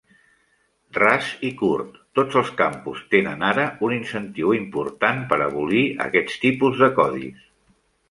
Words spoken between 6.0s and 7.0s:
aquest tipus de